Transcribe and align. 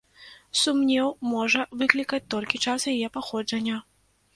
Сумнеў 0.61 1.11
можа 1.35 1.67
выклікаць 1.85 2.23
толькі 2.37 2.65
час 2.69 2.91
яе 2.97 3.07
паходжання. 3.21 3.77